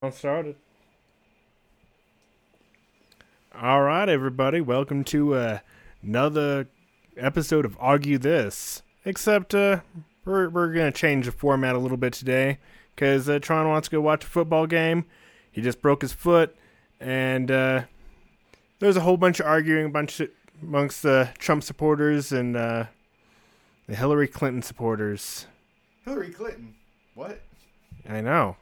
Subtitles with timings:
[0.00, 0.54] I'm started.
[3.52, 4.60] All right, everybody.
[4.60, 5.58] Welcome to uh,
[6.04, 6.68] another
[7.16, 8.82] episode of Argue This.
[9.04, 9.80] Except uh,
[10.24, 12.58] we're we're gonna change the format a little bit today
[12.94, 15.04] because uh, Tron wants to go watch a football game.
[15.50, 16.54] He just broke his foot,
[17.00, 17.82] and uh,
[18.78, 20.30] there's a whole bunch of arguing, a bunch of,
[20.62, 22.84] amongst the Trump supporters and uh,
[23.88, 25.46] the Hillary Clinton supporters.
[26.04, 26.76] Hillary Clinton.
[27.16, 27.40] What?
[28.08, 28.56] I know.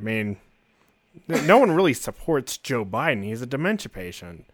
[0.00, 0.36] I mean, n-
[1.28, 3.24] no one really supports Joe Biden.
[3.24, 4.46] He's a dementia patient.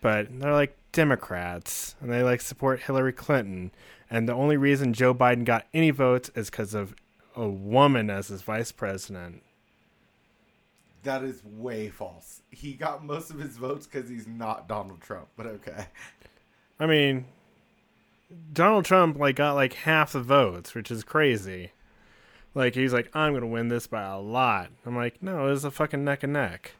[0.00, 3.72] But they're like Democrats, and they like support Hillary Clinton.
[4.10, 6.94] And the only reason Joe Biden got any votes is because of
[7.34, 9.42] a woman as his vice president.
[11.02, 12.42] That is way false.
[12.50, 15.86] He got most of his votes because he's not Donald Trump, but okay.
[16.78, 17.26] I mean,
[18.52, 21.72] Donald Trump like got like half the votes, which is crazy.
[22.56, 24.70] Like he's like, I'm gonna win this by a lot.
[24.86, 26.72] I'm like, no, it's a fucking neck and neck.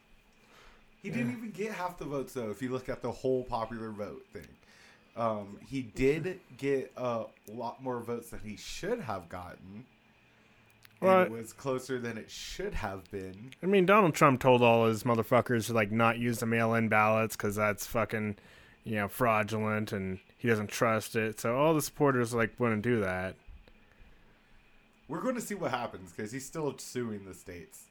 [1.02, 3.90] He didn't even get half the votes, though, if you look at the whole popular
[3.90, 4.48] vote thing.
[5.16, 9.84] Um, he did get a lot more votes than he should have gotten.
[11.00, 13.50] Well, and it was closer than it should have been.
[13.62, 17.36] I mean, Donald Trump told all his motherfuckers to like not use the mail-in ballots
[17.36, 18.36] because that's fucking,
[18.82, 21.38] you know, fraudulent, and he doesn't trust it.
[21.38, 23.36] So all the supporters like wouldn't do that.
[25.08, 27.84] We're going to see what happens because he's still suing the states.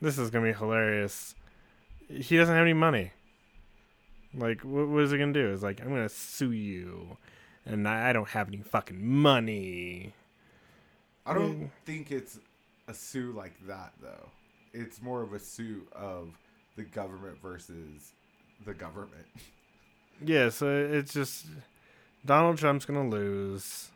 [0.00, 1.36] This is gonna be hilarious.
[2.08, 3.12] He doesn't have any money.
[4.34, 5.52] Like, what, what is he gonna do?
[5.52, 7.16] It's like, I'm gonna sue you,
[7.64, 10.12] and I, I don't have any fucking money.
[11.24, 11.70] I don't Mm.
[11.84, 12.40] think it's
[12.88, 14.28] a sue like that though.
[14.72, 16.30] It's more of a sue of
[16.74, 18.12] the government versus
[18.64, 19.26] the government.
[20.24, 21.46] Yeah, so it's just
[22.24, 23.90] Donald Trump's gonna lose.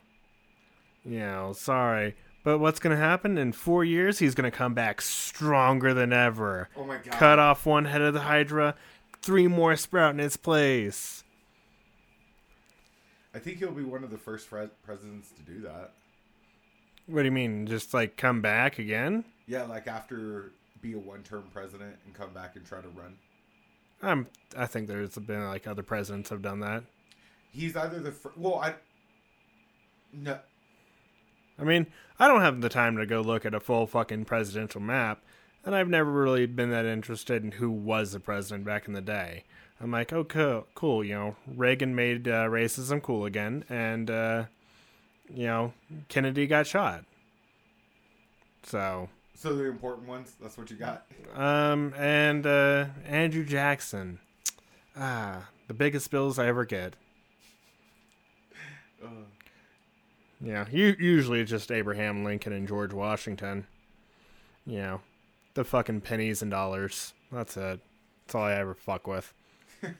[1.04, 2.14] You know, sorry.
[2.46, 4.20] But what's gonna happen in four years?
[4.20, 6.68] He's gonna come back stronger than ever.
[6.76, 7.10] Oh my god.
[7.14, 8.76] Cut off one head of the Hydra,
[9.20, 11.24] three more sprout in its place.
[13.34, 15.90] I think he'll be one of the first pre- presidents to do that.
[17.06, 17.66] What do you mean?
[17.66, 19.24] Just like come back again?
[19.48, 23.16] Yeah, like after be a one-term president and come back and try to run.
[24.00, 24.28] I'm.
[24.56, 26.84] I think there's been like other presidents have done that.
[27.50, 28.74] He's either the fir- well, I
[30.12, 30.38] no,
[31.58, 31.86] I mean,
[32.18, 35.22] I don't have the time to go look at a full fucking presidential map,
[35.64, 39.00] and I've never really been that interested in who was the president back in the
[39.00, 39.44] day.
[39.80, 41.04] I'm like, oh, cool, cool.
[41.04, 44.44] You know, Reagan made uh, racism cool again, and uh,
[45.28, 45.72] you know,
[46.08, 47.04] Kennedy got shot.
[48.62, 50.34] So, so the important ones.
[50.40, 51.06] That's what you got.
[51.34, 54.18] um, and uh, Andrew Jackson,
[54.96, 56.94] ah, the biggest bills I ever get.
[59.04, 59.08] Uh,
[60.40, 63.66] Yeah, u- usually it's just Abraham Lincoln and George Washington.
[64.66, 65.00] You know,
[65.54, 67.14] the fucking pennies and dollars.
[67.32, 67.80] That's it.
[68.26, 69.32] That's all I ever fuck with.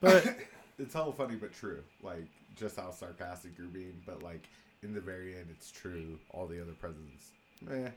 [0.00, 0.36] But
[0.78, 1.82] it's all funny but true.
[2.02, 4.48] Like just how sarcastic you're being, but like
[4.82, 6.18] in the very end, it's true.
[6.30, 7.30] All the other presidents,
[7.70, 7.90] eh.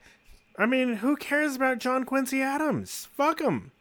[0.57, 3.09] I mean, who cares about John Quincy Adams?
[3.17, 3.71] Fuck him.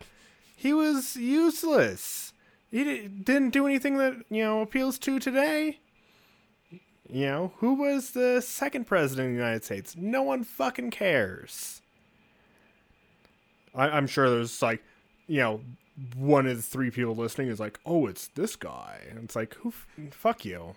[0.56, 2.32] He was useless.
[2.74, 5.78] He di- didn't do anything that you know appeals to today.
[7.08, 9.94] You know, who was the second president of the United States?
[9.96, 11.82] No one fucking cares.
[13.76, 14.82] I, I'm sure there's like,
[15.28, 15.60] you know,
[16.16, 19.02] one of the three people listening is like, oh, it's this guy.
[19.08, 20.74] And it's like, who, f- fuck you.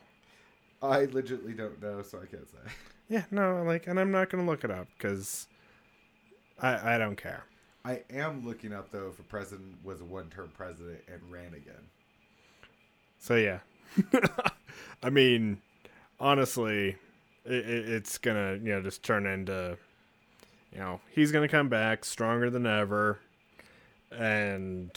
[0.84, 2.74] I legitimately don't know, so I can't say.
[3.10, 5.48] Yeah, no, like, and I'm not going to look it up because
[6.62, 7.46] I, I don't care.
[7.88, 11.88] I am looking up though if a president was a one-term president and ran again.
[13.18, 13.60] So yeah,
[15.04, 15.62] I mean,
[16.20, 16.98] honestly,
[17.46, 19.78] it, it, it's gonna you know just turn into,
[20.74, 23.20] you know, he's gonna come back stronger than ever,
[24.12, 24.92] and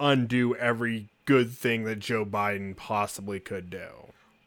[0.00, 3.86] undo every good thing that Joe Biden possibly could do.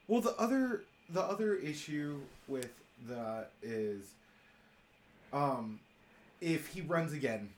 [0.09, 2.73] Well, the other the other issue with
[3.07, 4.11] that is,
[5.31, 5.79] um,
[6.43, 7.49] if he runs again,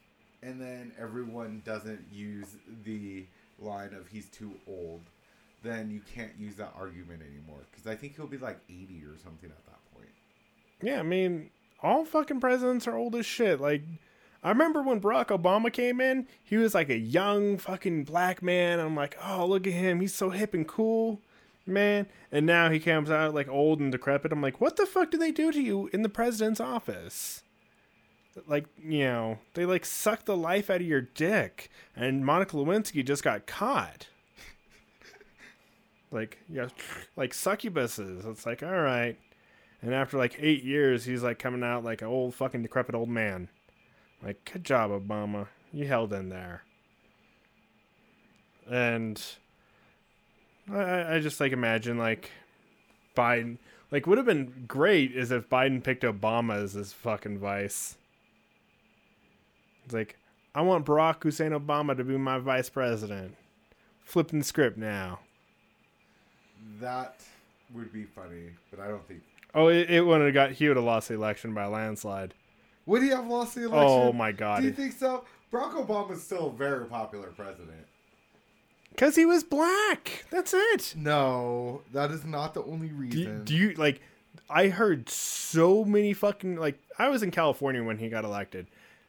[0.43, 3.25] and then everyone doesn't use the
[3.59, 5.01] line of he's too old,
[5.63, 9.17] then you can't use that argument anymore because I think he'll be like eighty or
[9.23, 10.09] something at that point.
[10.83, 11.49] Yeah, I mean,
[11.81, 13.59] all fucking presidents are old as shit.
[13.59, 13.81] Like,
[14.43, 18.79] I remember when Barack Obama came in, he was like a young fucking black man.
[18.79, 19.99] I'm like, oh, look at him.
[19.99, 21.21] He's so hip and cool,
[21.65, 22.05] man.
[22.31, 24.31] And now he comes out like old and decrepit.
[24.31, 27.41] I'm like, what the fuck do they do to you in the president's office?
[28.47, 31.69] Like, you know, they like suck the life out of your dick.
[31.95, 34.07] And Monica Lewinsky just got caught.
[36.11, 36.67] like, yeah,
[37.15, 38.29] like succubuses.
[38.29, 39.17] It's like, all right.
[39.81, 43.09] And after like eight years, he's like coming out like an old fucking decrepit old
[43.09, 43.49] man.
[44.23, 45.47] Like, good job, Obama.
[45.71, 46.63] You held in there.
[48.69, 49.21] And
[50.71, 52.31] I, I just like imagine like
[53.15, 53.57] Biden.
[53.91, 57.97] Like, would have been great is if Biden picked Obama as his fucking vice.
[59.85, 60.17] It's like,
[60.53, 63.35] I want Barack Hussein Obama to be my vice president.
[64.03, 65.19] Flipping the script now.
[66.79, 67.21] That
[67.73, 69.21] would be funny, but I don't think.
[69.53, 70.51] Oh, it, it wouldn't have got.
[70.51, 72.33] He would have lost the election by a landslide.
[72.85, 73.87] Would he have lost the election?
[73.87, 74.61] Oh my god!
[74.61, 75.23] Do you think so?
[75.51, 77.85] Barack Obama's still a very popular president.
[78.89, 80.25] Because he was black.
[80.29, 80.93] That's it.
[80.97, 83.43] No, that is not the only Do, reason.
[83.43, 84.01] do you like?
[84.49, 86.79] I heard so many fucking like.
[86.99, 88.67] I was in California when he got elected.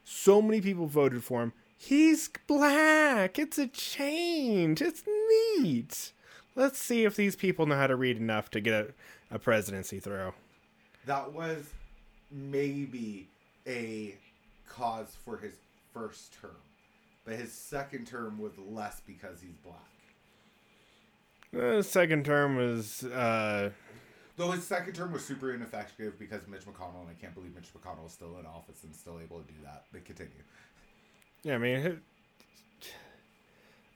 [0.09, 1.53] So many people voted for him.
[1.77, 3.41] He's black.
[3.41, 4.81] It's a change.
[4.81, 5.03] It's
[5.59, 6.13] neat.
[6.55, 8.95] Let's see if these people know how to read enough to get
[9.31, 10.33] a, a presidency through.
[11.07, 11.73] that was
[12.31, 13.27] maybe
[13.67, 14.15] a
[14.69, 15.55] cause for his
[15.93, 16.51] first term,
[17.25, 19.77] but his second term was less because he's black.
[21.79, 23.71] Uh, second term was uh,
[24.37, 27.69] Though his second term was super ineffective because Mitch McConnell, and I can't believe Mitch
[27.73, 29.85] McConnell is still in office and still able to do that.
[29.93, 30.43] But continue.
[31.43, 32.01] Yeah, I mean,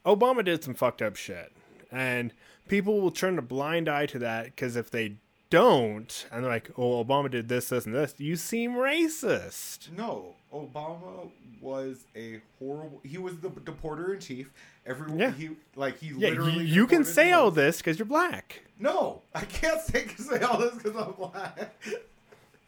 [0.06, 1.52] Obama did some fucked up shit,
[1.92, 2.32] and
[2.68, 5.16] people will turn a blind eye to that because if they
[5.50, 9.90] don't, and they're like, "Oh, Obama did this, this, and this," you seem racist.
[9.96, 11.30] No, Obama
[11.60, 13.00] was a horrible.
[13.04, 14.50] He was the deporter in chief.
[14.86, 15.32] Everyone, Yeah.
[15.32, 16.64] he like he Yeah, you, literally.
[16.64, 18.62] you can say all this because you're black.
[18.78, 21.74] No, I can't say, say all this because I'm black.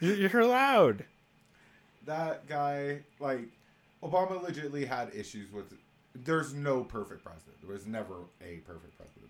[0.01, 1.05] You're, allowed.
[2.07, 3.41] that guy, like,
[4.03, 5.73] Obama legitly had issues with.
[6.15, 7.61] There's no perfect president.
[7.63, 9.22] There was never a perfect president.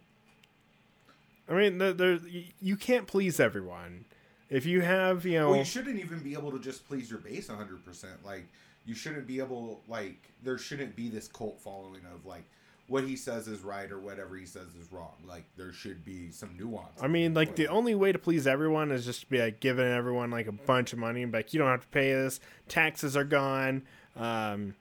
[1.52, 2.18] I mean, there, there,
[2.60, 4.06] you- can't please everyone.
[4.48, 7.20] If you have, you know, Well, you shouldn't even be able to just please your
[7.20, 8.24] base 100%.
[8.24, 8.46] Like,
[8.84, 12.44] you shouldn't be able, like, there shouldn't be this cult following of, like,
[12.88, 15.14] what he says is right or whatever he says is wrong.
[15.26, 17.00] Like, there should be some nuance.
[17.00, 19.86] I mean, like the only way to please everyone is just to be like giving
[19.86, 22.40] everyone like a bunch of money and be like, you don't have to pay this.
[22.68, 23.82] Taxes are gone.
[24.16, 24.74] Um,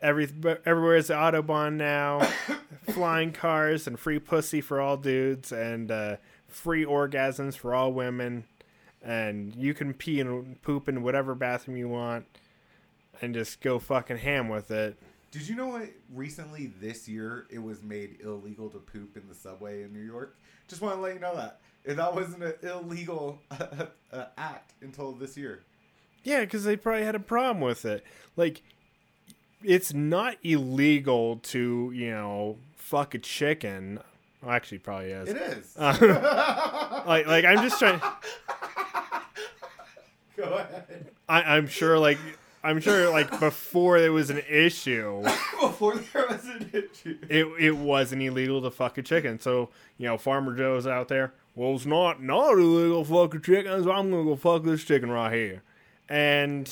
[0.00, 0.28] every
[0.64, 2.26] everywhere is the autobahn now.
[2.90, 6.16] Flying cars and free pussy for all dudes and uh,
[6.48, 8.44] free orgasms for all women.
[9.02, 12.24] And you can pee and poop in whatever bathroom you want,
[13.20, 14.96] and just go fucking ham with it.
[15.30, 15.90] Did you know what?
[16.14, 20.38] Recently, this year, it was made illegal to poop in the subway in New York.
[20.68, 21.60] Just want to let you know that.
[21.86, 25.64] And that wasn't an illegal uh, act until this year.
[26.22, 28.04] Yeah, because they probably had a problem with it.
[28.36, 28.62] Like,
[29.64, 34.00] it's not illegal to, you know, fuck a chicken.
[34.42, 35.28] Well, actually, it probably is.
[35.30, 35.74] It is.
[35.76, 38.00] Uh, like, like I'm just trying.
[40.36, 41.10] Go ahead.
[41.28, 42.18] I, I'm sure, like,
[42.62, 45.22] I'm sure, like, before there was an issue,
[45.60, 47.18] Before there was an issue.
[47.28, 49.38] it it wasn't illegal to fuck a chicken.
[49.38, 51.32] So, you know, Farmer Joe's out there.
[51.54, 54.84] Well, it's not not illegal to fuck a chicken, so I'm gonna go fuck this
[54.84, 55.62] chicken right here.
[56.08, 56.70] And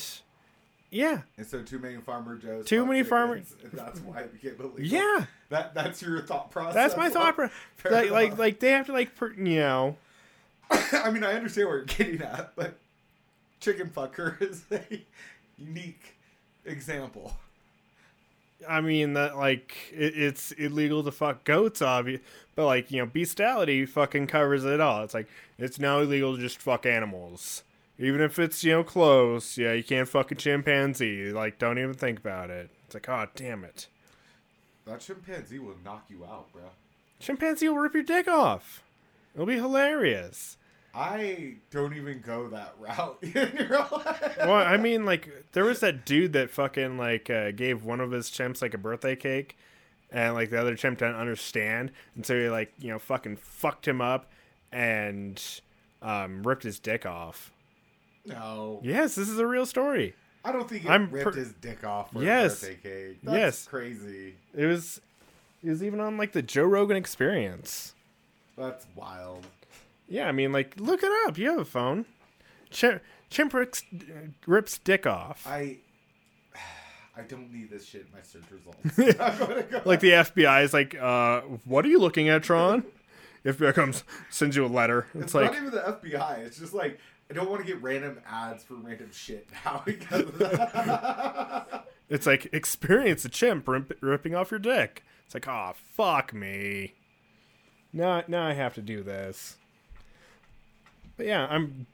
[0.92, 2.66] yeah, And so too many farmer Joes.
[2.66, 4.80] Too many farmer- chickens, And that's why it became illegal.
[4.80, 5.24] yeah.
[5.48, 6.74] That that's your thought process.
[6.74, 7.36] That's my thought.
[7.36, 9.96] Well, Pro- fair like, like, like they have to like, per- you know,
[10.92, 12.78] I mean, I understand where you're getting at, but
[13.60, 14.80] chicken fucker is a
[15.58, 16.14] unique
[16.64, 17.34] example.
[18.68, 22.20] I mean that like it, it's illegal to fuck goats, obvious,
[22.54, 25.02] but like you know, bestiality fucking covers it all.
[25.02, 25.26] It's like
[25.58, 27.64] it's now illegal to just fuck animals,
[28.02, 29.56] even if it's you know close.
[29.58, 31.30] Yeah, you can't fuck a chimpanzee.
[31.32, 32.70] Like, don't even think about it.
[32.86, 33.86] It's like, oh damn it,
[34.86, 36.62] That chimpanzee will knock you out, bro.
[37.20, 38.82] chimpanzee will rip your dick off.
[39.34, 40.58] It'll be hilarious.
[40.94, 44.36] I don't even go that route in your life.
[44.38, 48.10] well, I mean, like there was that dude that fucking like uh, gave one of
[48.10, 49.56] his chimps like a birthday cake,
[50.10, 53.88] and like the other chimp didn't understand, and so he like you know fucking fucked
[53.88, 54.30] him up
[54.70, 55.42] and
[56.02, 57.52] um, ripped his dick off.
[58.24, 60.14] No, Yes, this is a real story.
[60.44, 62.62] I don't think he I'm ripped per- his dick off for Yes.
[62.62, 62.78] a birthday
[63.10, 63.18] cake.
[63.22, 63.66] That's Yes.
[63.66, 64.34] crazy.
[64.54, 65.00] It was,
[65.62, 67.94] it was even on like the Joe Rogan Experience.
[68.56, 69.46] That's wild.
[70.08, 71.38] Yeah, I mean, like look it up.
[71.38, 72.04] You have a phone.
[72.70, 73.82] Chimp, chimp rips,
[74.46, 75.46] rips dick off.
[75.46, 75.78] I
[77.16, 78.96] I don't need this shit in my search results.
[79.70, 79.82] Go.
[79.84, 82.84] like the FBI is like, uh, what are you looking at, Tron?
[83.44, 85.06] FBI comes, sends you a letter.
[85.14, 86.38] It's, It's like, not even the FBI.
[86.46, 86.98] It's just like
[87.32, 89.82] I don't want to get random ads for random shit now
[92.10, 95.02] it's like experience a chimp rip, ripping off your dick.
[95.24, 96.92] It's like, oh fuck me.
[97.90, 99.56] Now, now I have to do this.
[101.16, 101.86] But yeah, I'm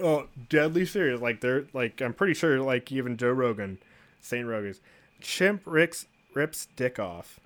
[0.00, 1.20] uh, deadly serious.
[1.20, 3.78] Like they're like I'm pretty sure like even Joe Rogan,
[4.20, 4.80] Saint Rogan's
[5.20, 7.40] chimp rips rips dick off.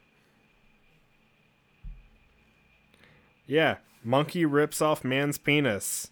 [3.46, 6.10] Yeah, monkey rips off man's penis.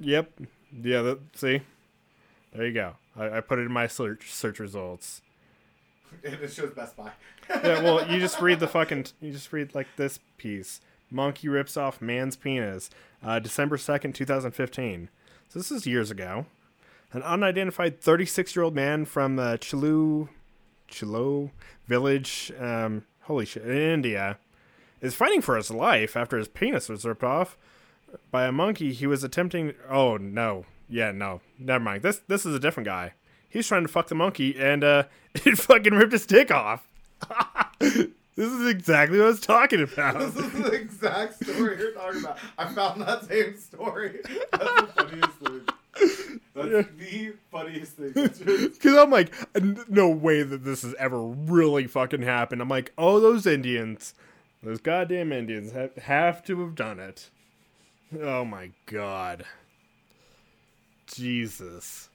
[0.00, 0.32] Yep.
[0.82, 1.02] Yeah.
[1.02, 1.62] That, see,
[2.54, 2.94] there you go.
[3.16, 5.22] I, I put it in my search search results.
[6.24, 7.12] And it shows Best Buy.
[7.48, 7.82] Yeah.
[7.82, 9.06] Well, you just read the fucking.
[9.20, 10.80] You just read like this piece.
[11.08, 12.90] Monkey rips off man's penis.
[13.22, 15.08] Uh, December second, two thousand fifteen.
[15.48, 16.46] So this is years ago.
[17.12, 20.28] An unidentified 36 year old man from uh, Chilu,
[20.86, 21.50] Chilo
[21.88, 24.38] village, um, holy shit, in India,
[25.00, 27.56] is fighting for his life after his penis was ripped off
[28.30, 28.92] by a monkey.
[28.92, 29.74] He was attempting.
[29.88, 32.02] Oh no, yeah, no, never mind.
[32.02, 33.12] This this is a different guy.
[33.48, 36.86] He's trying to fuck the monkey, and uh, it fucking ripped his dick off.
[37.78, 40.18] this is exactly what I was talking about.
[40.18, 42.38] This is the exact story you're talking about.
[42.58, 44.20] I found that same story.
[44.52, 45.60] That's the funniest thing.
[46.54, 46.82] That's Yeah.
[46.82, 48.12] the funniest thing.
[48.14, 52.62] Because I'm like, "N- no way that this has ever really fucking happened.
[52.62, 54.14] I'm like, oh, those Indians,
[54.62, 57.28] those goddamn Indians have, have to have done it.
[58.18, 59.44] Oh my god.
[61.06, 62.08] Jesus.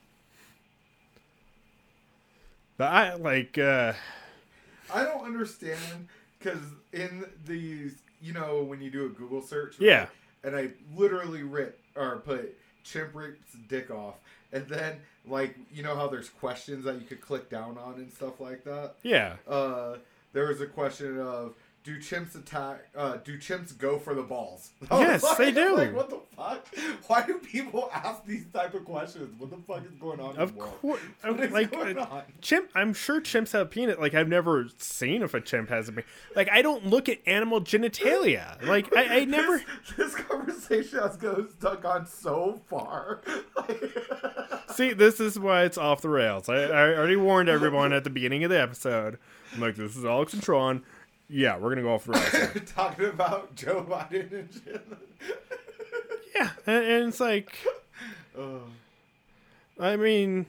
[2.78, 3.94] But I, like, uh,
[4.94, 6.60] I don't understand because
[6.92, 10.08] in these, you know, when you do a Google search, Yeah.
[10.44, 14.16] and I literally rip or put chimp rips dick off,
[14.52, 14.98] and then
[15.28, 18.64] like you know how there's questions that you could click down on and stuff like
[18.66, 18.96] that.
[19.04, 19.38] yeah.
[19.48, 19.96] Uh,
[20.34, 21.54] there was a question of.
[21.86, 22.88] Do chimps attack?
[22.98, 24.72] Uh, do chimps go for the balls?
[24.92, 25.76] Yes, they do.
[25.76, 26.66] Like, what the fuck?
[27.06, 29.40] Why do people ask these type of questions?
[29.40, 30.36] What the fuck is going on?
[30.36, 31.00] Of course.
[31.24, 34.00] Like, uh, chimp, I'm sure chimps have a penis.
[34.00, 36.06] Like, I've never seen if a chimp has a penis.
[36.36, 38.60] Like, I don't look at animal genitalia.
[38.66, 39.64] Like, I, I never.
[39.96, 43.22] This, this conversation has goes stuck on so far.
[44.74, 46.50] See, this is why it's off the rails.
[46.50, 49.20] I, I already warned everyone at the beginning of the episode.
[49.54, 50.84] I'm like, this is Alex and Tron.
[51.30, 52.30] Yeah, we're gonna go off the rails.
[52.32, 52.64] here.
[52.66, 54.88] Talking about Joe Biden and shit.
[56.36, 57.58] yeah, and, and it's like,
[58.38, 58.62] Oh.
[59.80, 60.46] I mean,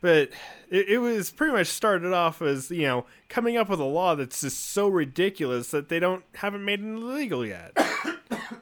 [0.00, 0.30] but
[0.70, 4.14] it, it was pretty much started off as you know coming up with a law
[4.14, 7.72] that's just so ridiculous that they don't haven't made it illegal yet.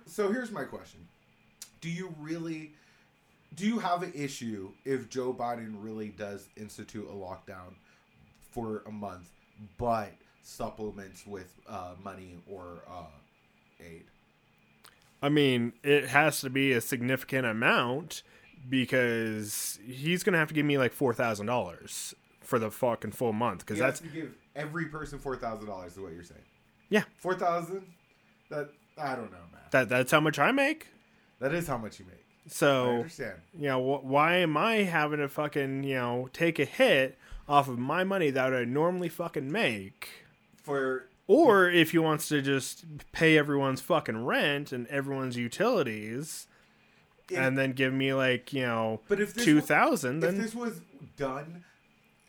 [0.07, 1.07] So here's my question:
[1.83, 2.73] Do you really,
[3.55, 7.75] do you have an issue if Joe Biden really does institute a lockdown
[8.51, 9.29] for a month,
[9.77, 10.13] but
[10.47, 13.05] supplements with uh, money or uh,
[13.81, 14.05] aid?
[15.23, 18.23] I mean, it has to be a significant amount
[18.69, 23.33] because he's gonna have to give me like four thousand dollars for the fucking full
[23.33, 25.93] month because that's to give every person four thousand dollars.
[25.93, 26.41] Is what you're saying?
[26.91, 27.05] Yeah.
[27.17, 27.83] four thousand.
[28.51, 29.63] That I don't know, man.
[29.73, 30.89] that that's how much I make.
[31.41, 32.25] That is how much you make.
[32.49, 33.35] So I understand.
[33.59, 37.69] you know, wh- why am I having to fucking you know take a hit off
[37.69, 40.09] of my money that I normally fucking make?
[40.67, 46.49] For Or if he wants to just pay everyone's fucking rent and everyone's utilities,
[47.31, 49.69] If- and then give me like you know But if this two wa- if
[50.21, 50.81] then this was
[51.17, 51.65] done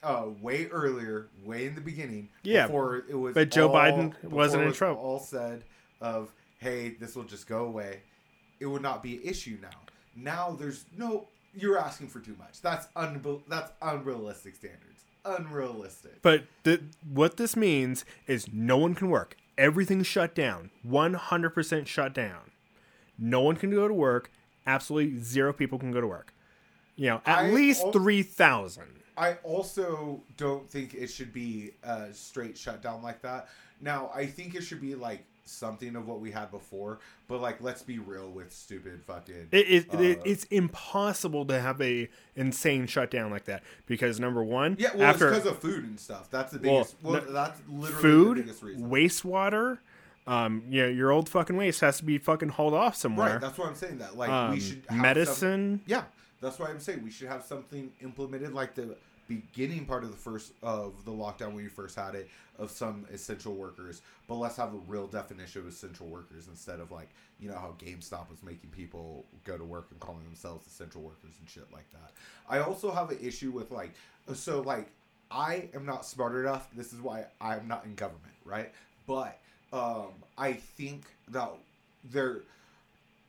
[0.04, 4.24] uh, way earlier, way in the beginning, Yeah, before it was, but Joe all- Biden
[4.24, 5.02] wasn't in was trouble.
[5.02, 5.64] All said
[6.00, 8.02] of, hey, this will just go away.
[8.60, 9.70] It would not be an issue now.
[10.16, 11.28] Now there's no.
[11.56, 12.62] You're asking for too much.
[12.62, 15.06] That's unbe- That's unrealistic standards.
[15.28, 16.22] Unrealistic.
[16.22, 16.82] But th-
[17.12, 19.36] what this means is no one can work.
[19.58, 20.72] Everything's shut down.
[20.88, 22.52] 100% shut down.
[23.18, 24.32] No one can go to work.
[24.66, 26.34] Absolutely zero people can go to work.
[26.96, 28.84] You know, at I least al- 3,000.
[29.18, 33.50] I also don't think it should be a straight shutdown like that.
[33.82, 37.62] Now, I think it should be like something of what we had before, but like
[37.62, 39.48] let's be real with stupid fucking.
[39.52, 44.44] It, it, it, Uh, it's impossible to have a insane shutdown like that because number
[44.44, 46.30] one, yeah, well, after it's because of food and stuff.
[46.30, 46.96] That's the biggest.
[47.02, 48.90] Well, the- that's literally food, the biggest reason.
[48.90, 49.80] wastewater,
[50.28, 53.34] um, you know, your old fucking waste has to be fucking hauled off somewhere.
[53.34, 54.00] Right, that's why I'm saying.
[54.00, 55.82] That like um, we should have Some, medicine.
[55.88, 56.04] yeah,
[56.42, 58.96] that's why I'm saying we should have something implemented like the
[59.28, 63.06] beginning part of the first of the lockdown when you first had it of some
[63.12, 67.50] essential workers, but let's have a real definition of essential workers instead of like you
[67.50, 71.50] know how GameStop was making people go to work and calling themselves essential workers and
[71.50, 72.12] shit like that.
[72.50, 73.94] I also have an issue with like
[74.34, 74.90] so like
[75.30, 76.70] I am not smart enough.
[76.74, 78.72] This is why I'm not in government, right?
[79.06, 79.40] But
[79.74, 81.52] um, I think that
[82.04, 82.42] there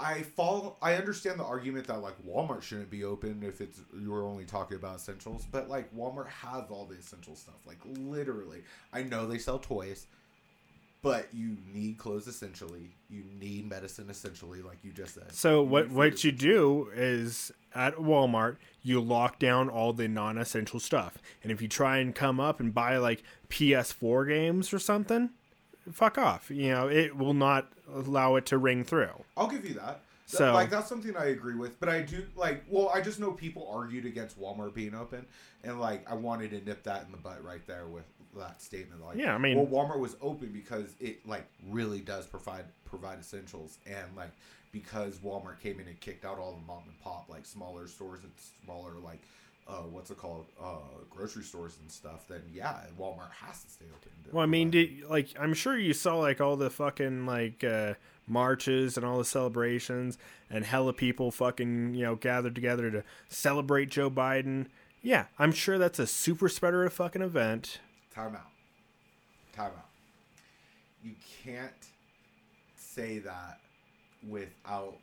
[0.01, 0.79] I fall.
[0.81, 4.77] I understand the argument that like Walmart shouldn't be open if it's you're only talking
[4.77, 7.57] about essentials, but like Walmart has all the essential stuff.
[7.67, 8.63] Like literally,
[8.93, 10.07] I know they sell toys,
[11.03, 12.91] but you need clothes essentially.
[13.11, 15.33] You need medicine essentially, like you just said.
[15.33, 20.79] So You what what you do is at Walmart you lock down all the non-essential
[20.79, 25.31] stuff, and if you try and come up and buy like PS4 games or something,
[25.93, 26.51] fuck off.
[26.51, 29.11] You know it will not allow it to ring through.
[29.37, 30.03] I'll give you that.
[30.27, 32.65] So- like that's something I agree with, but I do like.
[32.69, 35.25] Well, I just know people argued against Walmart being open,
[35.65, 38.05] and like I wanted to nip that in the butt right there with
[38.37, 39.03] that statement.
[39.03, 43.19] Like, Yeah, I mean- well, Walmart was open because it like really does provide provide
[43.19, 44.33] essentials, and like
[44.71, 48.21] because Walmart came in and kicked out all the mom and pop like smaller stores
[48.23, 48.33] and
[48.65, 49.21] smaller like.
[49.69, 50.47] Uh, what's it called?
[50.61, 50.79] Uh,
[51.11, 52.27] grocery stores and stuff.
[52.29, 54.11] Then yeah, Walmart has to stay open.
[54.25, 57.63] to Well, I mean, did, like I'm sure you saw like all the fucking like
[57.63, 57.95] uh,
[58.27, 60.17] marches and all the celebrations
[60.51, 64.67] and hella people fucking you know gathered together to celebrate Joe Biden.
[65.03, 67.81] Yeah, I'm sure that's a super spreader of fucking event.
[68.15, 68.51] Time out.
[69.55, 69.87] Time out.
[71.03, 71.13] You
[71.45, 71.73] can't
[72.77, 73.61] say that
[74.27, 74.97] without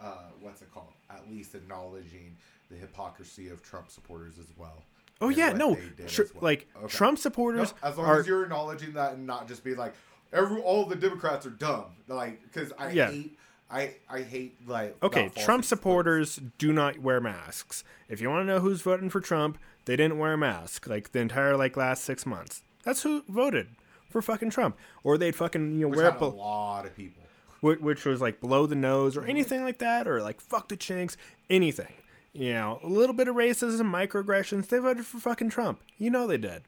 [0.00, 0.92] uh, what's it called?
[1.10, 2.36] At least acknowledging
[2.74, 4.82] the hypocrisy of Trump supporters as well.
[5.20, 5.76] Oh yeah, no,
[6.06, 6.42] tr- well.
[6.42, 6.88] like Okay.
[6.88, 9.94] Trump No, supporters as long are as you're acknowledging that and not just be like
[10.32, 11.84] every all the Democrats are dumb.
[12.08, 13.10] Like because I Yeah.
[13.10, 13.38] hate
[13.70, 15.30] I I hate like okay.
[15.36, 17.84] Trump supporters do not wear masks.
[18.08, 21.12] If you want to know who's voting for Trump, they didn't wear a mask like
[21.12, 22.62] the entire like last six months.
[22.82, 23.68] That's who voted
[24.10, 27.22] for fucking Trump, or they'd fucking you know which wear a lot of people.
[27.60, 30.76] which, which was like below the nose or anything like that, or like fuck the
[30.76, 31.16] chinks,
[31.48, 31.92] anything.
[32.34, 34.68] You know, a little bit of racism, microaggressions.
[34.68, 35.80] They voted for fucking Trump.
[35.98, 36.62] You know they did.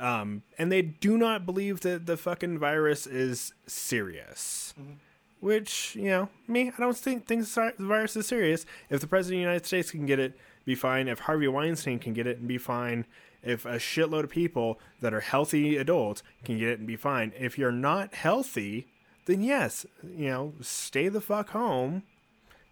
[0.00, 4.74] Um, and they do not believe that the fucking virus is serious.
[5.38, 8.66] Which you know, me, I don't think think the virus is serious.
[8.88, 11.06] If the president of the United States can get it, be fine.
[11.06, 13.06] If Harvey Weinstein can get it and be fine.
[13.42, 17.32] If a shitload of people that are healthy adults can get it and be fine.
[17.38, 18.88] If you're not healthy,
[19.24, 22.02] then yes, you know, stay the fuck home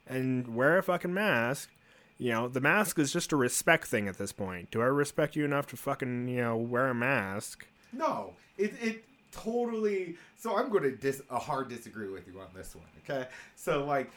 [0.07, 1.71] and wear a fucking mask.
[2.19, 4.73] You know, the mask is just a respect thing at this point.
[4.73, 7.67] Do I respect you enough to fucking, you know, wear a mask?
[7.93, 10.17] No, it it totally.
[10.37, 12.87] So I'm going to dis a hard disagree with you on this one.
[13.05, 14.11] Okay, so like,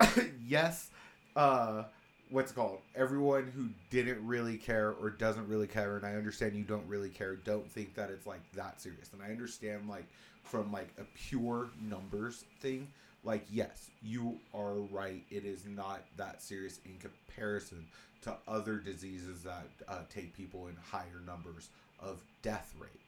[0.46, 0.90] yes,
[1.34, 1.84] uh,
[2.30, 2.80] what's called?
[2.94, 7.08] Everyone who didn't really care or doesn't really care, and I understand you don't really
[7.08, 10.06] care, don't think that it's like that serious, and I understand like
[10.44, 12.88] from like a pure numbers thing.
[13.26, 15.24] Like, yes, you are right.
[15.30, 17.84] It is not that serious in comparison
[18.22, 21.68] to other diseases that uh, take people in higher numbers
[22.00, 23.02] of death rate.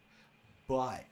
[0.66, 1.04] But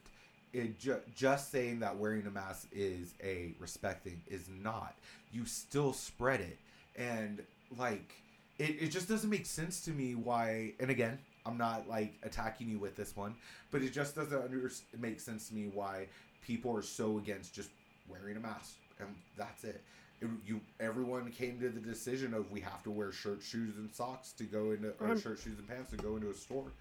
[0.53, 4.95] it ju- just saying that wearing a mask is a respect thing is not.
[5.31, 6.59] You still spread it.
[6.97, 7.41] And
[7.77, 8.13] like
[8.59, 12.69] it, it just doesn't make sense to me why and again i'm not like attacking
[12.69, 13.35] you with this one
[13.71, 16.07] but it just doesn't under- make sense to me why
[16.41, 17.69] people are so against just
[18.09, 19.83] wearing a mask and that's it
[20.21, 23.93] it, you everyone came to the decision of we have to wear shirt, shoes, and
[23.93, 26.71] socks to go into or I'm- shirt, shoes, and pants to go into a store.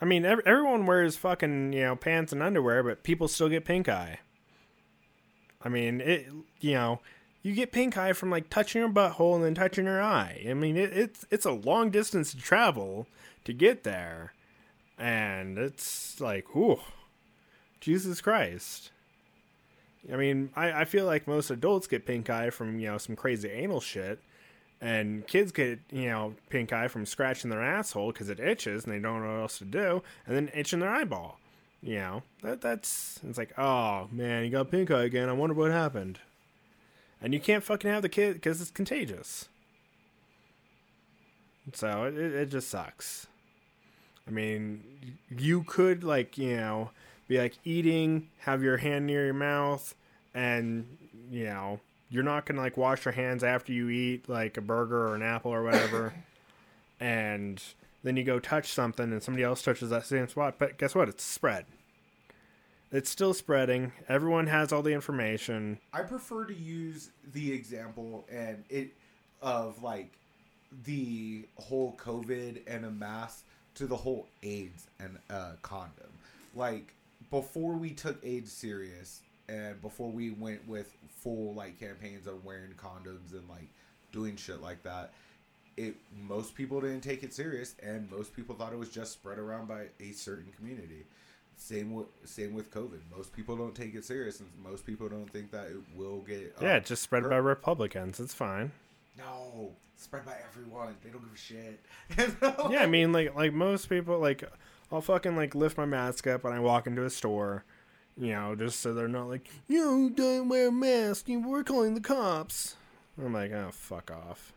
[0.00, 3.64] I mean, ev- everyone wears fucking, you know, pants and underwear, but people still get
[3.64, 4.20] pink eye.
[5.62, 6.28] I mean, it,
[6.60, 7.00] you know,
[7.42, 10.44] you get pink eye from like touching your butthole and then touching your eye.
[10.48, 13.06] I mean, it, it's it's a long distance to travel
[13.44, 14.32] to get there,
[14.98, 16.80] and it's like, ooh,
[17.80, 18.90] Jesus Christ.
[20.12, 23.16] I mean, I, I feel like most adults get pink eye from you know some
[23.16, 24.20] crazy anal shit,
[24.80, 28.92] and kids get you know pink eye from scratching their asshole because it itches and
[28.92, 31.38] they don't know what else to do, and then itching their eyeball.
[31.82, 35.28] You know that that's it's like oh man, you got pink eye again.
[35.28, 36.18] I wonder what happened.
[37.22, 39.48] And you can't fucking have the kid because it's contagious.
[41.72, 43.26] So it, it it just sucks.
[44.26, 44.82] I mean,
[45.30, 46.90] you could like you know
[47.28, 49.94] be like eating, have your hand near your mouth,
[50.34, 50.86] and
[51.30, 55.08] you know you're not gonna like wash your hands after you eat like a burger
[55.08, 56.14] or an apple or whatever,
[57.00, 57.62] and
[58.02, 60.56] then you go touch something and somebody else touches that same spot.
[60.58, 61.08] But guess what?
[61.08, 61.64] It's spread.
[62.92, 63.90] It's still spreading.
[64.08, 65.80] Everyone has all the information.
[65.92, 68.92] I prefer to use the example and it
[69.42, 70.12] of like
[70.84, 73.44] the whole COVID and a mask
[73.76, 76.12] to the whole AIDS and a condom.
[76.54, 76.94] Like
[77.30, 82.72] before we took AIDS serious and before we went with full like campaigns of wearing
[82.76, 83.68] condoms and like
[84.12, 85.12] doing shit like that,
[85.76, 89.38] it most people didn't take it serious and most people thought it was just spread
[89.38, 91.04] around by a certain community.
[91.56, 92.98] Same with same with COVID.
[93.16, 96.52] Most people don't take it serious, and most people don't think that it will get.
[96.60, 97.30] uh, Yeah, it's just spread hurt.
[97.30, 98.18] by Republicans.
[98.18, 98.72] It's fine.
[99.16, 100.96] No, spread by everyone.
[101.04, 101.80] They don't give a shit.
[102.72, 104.42] Yeah, I mean, like like most people, like
[104.94, 107.64] I'll fucking like lift my mask up when I walk into a store,
[108.16, 111.94] You know, just so they're not like, you don't wear a mask, you we're calling
[111.94, 112.76] the cops.
[113.18, 114.52] I'm like, oh, fuck off.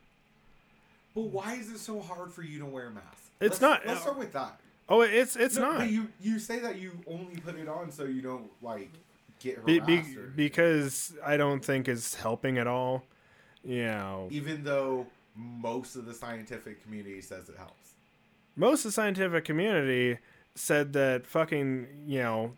[1.15, 3.06] But why is it so hard for you to wear a mask?
[3.41, 4.60] It's Let's- not- Let's uh, start with that.
[4.89, 8.06] Oh, it's it's No, not you you say that you only put it on so
[8.06, 8.89] you don't like
[9.41, 13.04] get harassed, be, or- because I don't think it's helping at all.
[13.65, 17.95] You know, even though most of the scientific community says it helps.
[18.58, 20.17] Most of the scientific community
[20.56, 22.54] said that fucking you know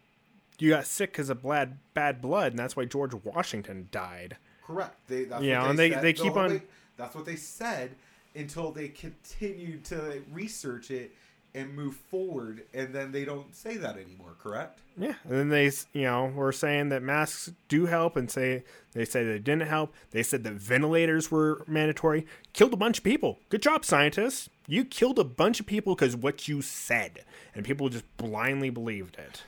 [0.58, 4.38] you got sick because of bad bad blood, and that's why George Washington died.
[4.66, 4.96] Correct.
[5.08, 6.62] They, that's Yeah, what and they, they- they keep on-
[6.98, 7.96] That's what they said
[8.36, 11.12] until they continued to research it
[11.56, 14.36] and move forward, and then they don't say that anymore.
[14.40, 14.80] Correct.
[14.98, 19.06] Yeah, and then they, you know, were saying that masks do help, and say they
[19.06, 19.94] say they didn't help.
[20.12, 22.26] They said that ventilators were mandatory.
[22.54, 23.40] Killed a bunch of people.
[23.50, 24.50] Good job, scientists.
[24.68, 29.18] You killed a bunch of people because what you said, and people just blindly believed
[29.18, 29.44] it.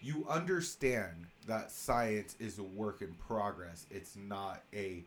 [0.00, 3.86] You understand that science is a work in progress.
[3.90, 5.02] It's not a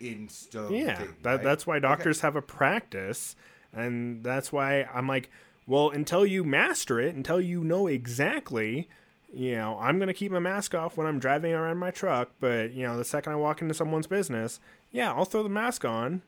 [0.00, 0.74] in stone.
[0.74, 1.42] Yeah, thing, that, right?
[1.42, 3.36] that's why doctors have a practice,
[3.72, 5.30] and that's why I'm like,
[5.66, 8.88] well, until you master it, until you know exactly,
[9.32, 12.72] you know, I'm gonna keep my mask off when I'm driving around my truck, but
[12.72, 16.22] you know, the second I walk into someone's business, yeah, I'll throw the mask on,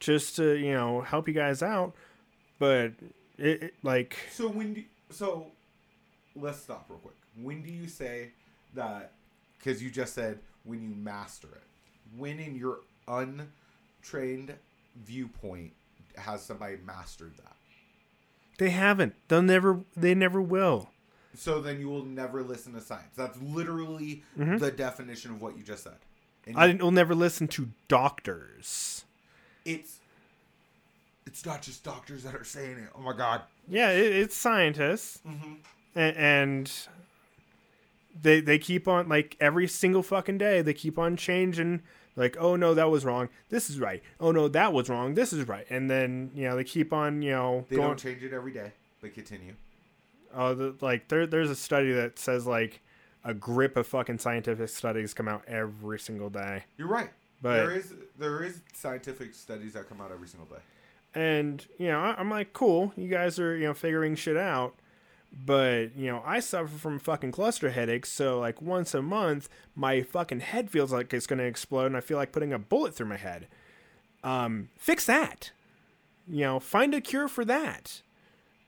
[0.00, 1.94] just to you know help you guys out,
[2.58, 2.92] but
[3.38, 5.46] it, it like So when do, so
[6.34, 7.14] let's stop real quick.
[7.40, 8.30] When do you say
[8.74, 9.12] that?
[9.58, 11.62] Because you just said when you master it.
[12.16, 14.54] When in your untrained
[15.04, 15.72] viewpoint
[16.18, 17.56] has somebody mastered that?
[18.58, 20.90] they haven't, they'll never, they never will.
[21.34, 23.14] So then you will never listen to science.
[23.16, 24.58] That's literally mm-hmm.
[24.58, 25.96] the definition of what you just said.
[26.46, 29.04] And I will never listen to doctors.
[29.64, 29.98] it's
[31.26, 32.88] it's not just doctors that are saying it.
[32.96, 33.42] Oh my god.
[33.68, 35.54] Yeah, it, it's scientists, mm-hmm.
[35.94, 36.72] and, and
[38.20, 41.82] they they keep on like every single fucking day they keep on changing.
[42.18, 43.28] Like, oh no, that was wrong.
[43.48, 44.02] This is right.
[44.20, 45.14] Oh no, that was wrong.
[45.14, 45.64] This is right.
[45.70, 47.88] And then you know they keep on you know They going.
[47.88, 49.54] don't change it every day, but continue.
[50.34, 52.80] Oh, the, like there there's a study that says like
[53.24, 56.64] a grip of fucking scientific studies come out every single day.
[56.76, 57.10] You're right.
[57.40, 60.62] But- there is there is scientific studies that come out every single day.
[61.14, 64.74] And you know, I- I'm like, cool, you guys are you know figuring shit out,
[65.32, 70.02] but you know, I suffer from fucking cluster headaches, so like once a month, my
[70.02, 73.08] fucking head feels like it's gonna explode, and I feel like putting a bullet through
[73.08, 73.48] my head.
[74.24, 75.52] Um, fix that.
[76.26, 78.02] You know, find a cure for that.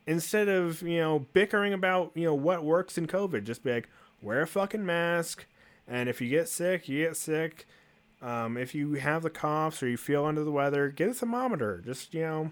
[0.07, 3.88] Instead of you know bickering about you know what works in COVID, just be like,
[4.23, 5.46] wear a fucking mask,
[5.88, 7.66] and if you get sick, you get sick.
[8.23, 11.83] Um, if you have the coughs or you feel under the weather, get a thermometer.
[11.85, 12.51] Just, you know,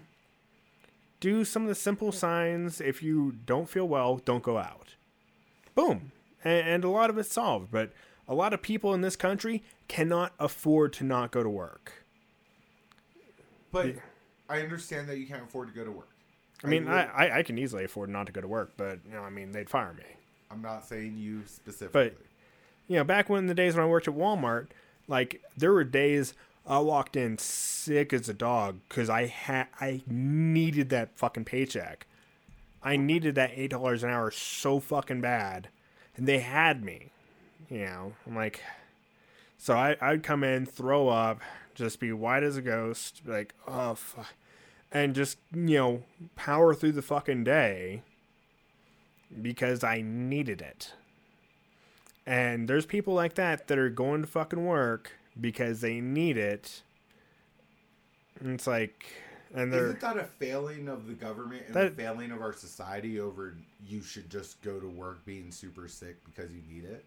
[1.19, 2.79] do some of the simple signs.
[2.81, 4.95] If you don't feel well, don't go out.
[5.75, 6.11] Boom.
[6.43, 7.71] And, and a lot of it's solved.
[7.71, 7.91] But
[8.27, 12.05] a lot of people in this country cannot afford to not go to work.
[13.71, 13.93] But Yeah.
[14.49, 16.09] I understand that you can't afford to go to work.
[16.63, 19.13] I mean, I, I, I can easily afford not to go to work, but, you
[19.13, 20.03] know, I mean, they'd fire me.
[20.51, 22.09] I'm not saying you specifically.
[22.09, 22.17] but
[22.87, 24.67] you know, back when the days when I worked at Walmart,
[25.07, 26.33] like there were days
[26.69, 32.05] I walked in sick as a dog because I had I needed that fucking paycheck.
[32.83, 35.69] I needed that eight dollars an hour so fucking bad,
[36.15, 37.09] and they had me.
[37.71, 38.61] You know, I'm like,
[39.57, 41.41] so I I'd come in, throw up,
[41.73, 44.35] just be white as a ghost, like oh fuck,
[44.91, 46.03] and just you know
[46.35, 48.03] power through the fucking day
[49.41, 50.93] because I needed it.
[52.27, 56.81] And there's people like that that are going to fucking work because they need it.
[58.39, 59.05] And it's like,
[59.53, 62.53] and they're Isn't that a failing of the government and That- a failing of our
[62.53, 67.05] society over you should just go to work being super sick because you need it?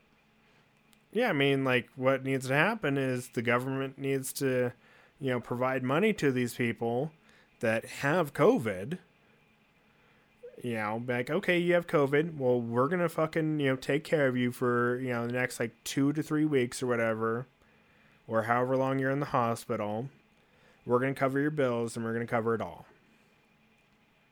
[1.12, 1.29] yeah.
[1.29, 4.73] I mean, like what needs to happen is the government needs to,
[5.21, 7.12] you know, provide money to these people
[7.61, 8.99] that have COVID.
[10.62, 12.37] You know, like okay, you have COVID.
[12.38, 15.59] Well, we're gonna fucking you know take care of you for you know the next
[15.59, 17.47] like two to three weeks or whatever,
[18.27, 20.09] or however long you're in the hospital.
[20.87, 22.87] We're gonna cover your bills and we're gonna cover it all.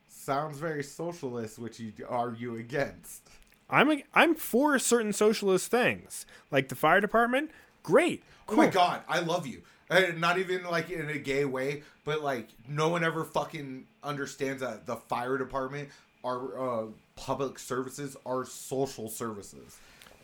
[0.08, 3.22] Sounds very socialist, which you argue against.
[3.68, 7.50] I'm a, I'm for certain socialist things, like the fire department.
[7.82, 9.62] Great, Oh my god, I love you.
[9.88, 14.60] And not even like in a gay way, but like no one ever fucking understands
[14.60, 15.88] that the fire department
[16.22, 19.78] are uh, public services are social services.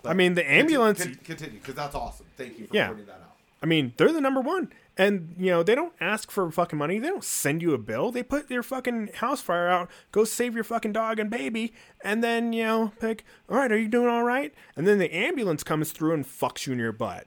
[0.05, 1.05] I mean, the ambulance.
[1.25, 2.27] Continue because that's awesome.
[2.37, 2.89] Thank you for Yeah.
[2.89, 3.26] pointing that out.
[3.63, 4.73] I mean, they're the number one.
[4.99, 6.99] And, you know, they don't ask for fucking money.
[6.99, 8.11] They don't send you a bill.
[8.11, 12.25] They put your fucking house fire out, go save your fucking dog and baby, and
[12.25, 14.55] then, you know, pick, all right, are you doing all right?
[14.75, 17.27] And then the ambulance comes through and fucks you in your butt.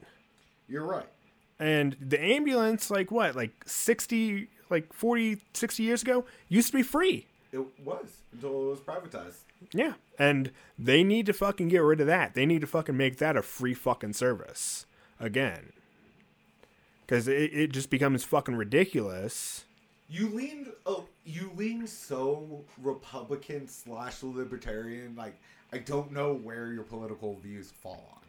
[0.67, 1.05] You're right.
[1.59, 6.83] And the ambulance, like what, like 60, like 40, 60 years ago, used to be
[6.83, 7.27] free.
[7.51, 9.41] It was until it was privatized.
[9.73, 9.93] Yeah.
[10.17, 12.33] And they need to fucking get rid of that.
[12.33, 14.85] They need to fucking make that a free fucking service
[15.19, 15.73] again.
[17.09, 19.65] Because it, it just becomes fucking ridiculous.
[20.07, 25.39] You leaned oh you lean so Republican slash libertarian, like
[25.73, 28.19] I don't know where your political views fall on.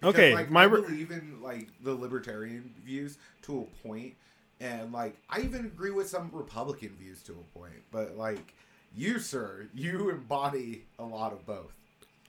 [0.00, 4.14] Because, Okay, like, my I believe in like the libertarian views to a point,
[4.60, 7.82] and like I even agree with some Republican views to a point.
[7.90, 8.54] But like
[8.94, 11.72] you, sir, you embody a lot of both.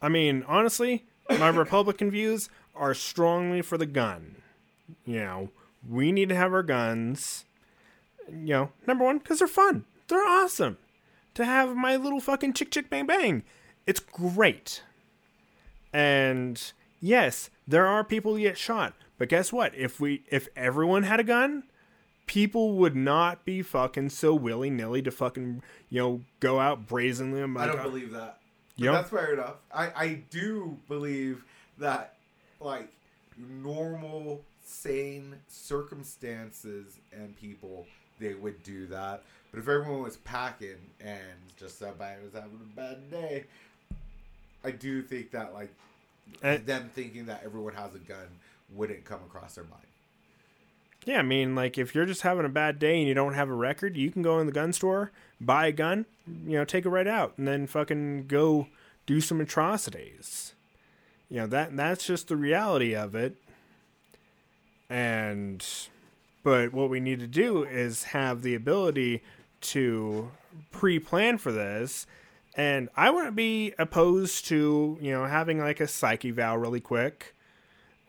[0.01, 4.37] I mean, honestly, my Republican views are strongly for the gun.
[5.05, 5.49] You know,
[5.87, 7.45] we need to have our guns.
[8.29, 9.85] You know, number one, because they're fun.
[10.07, 10.77] They're awesome.
[11.35, 13.43] To have my little fucking chick chick bang bang.
[13.87, 14.83] It's great.
[15.93, 16.61] And
[16.99, 18.93] yes, there are people who get shot.
[19.17, 19.75] But guess what?
[19.75, 21.63] If we if everyone had a gun,
[22.25, 27.41] people would not be fucking so willy nilly to fucking, you know, go out brazenly.
[27.41, 28.37] I don't believe that.
[28.75, 29.55] Yeah, That's fair enough.
[29.73, 31.43] I, I do believe
[31.79, 32.13] that,
[32.61, 32.87] like,
[33.37, 37.87] normal, sane circumstances and people,
[38.19, 39.23] they would do that.
[39.51, 41.17] But if everyone was packing and
[41.57, 43.45] just somebody was having a bad day,
[44.63, 45.73] I do think that, like,
[46.43, 48.27] And- them thinking that everyone has a gun
[48.71, 49.83] wouldn't come across their mind.
[51.05, 53.49] Yeah, I mean, like if you're just having a bad day and you don't have
[53.49, 56.05] a record, you can go in the gun store, buy a gun,
[56.45, 58.67] you know, take it right out, and then fucking go
[59.07, 60.53] do some atrocities.
[61.29, 63.35] You know that that's just the reality of it.
[64.89, 65.65] And,
[66.43, 69.21] but what we need to do is have the ability
[69.61, 70.31] to
[70.71, 72.07] pre-plan for this.
[72.55, 77.35] And I wouldn't be opposed to you know having like a psyche eval really quick